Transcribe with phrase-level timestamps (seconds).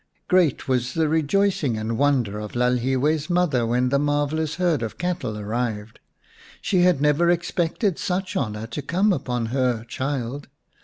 [0.27, 5.33] Great was the rejoicing and wonder of Lalhiwe's mother when the marvellous herd of cattle
[5.33, 6.63] 149 Baboon Skins xn arrived.
[6.63, 10.47] She had never expected such honour to come upon her child.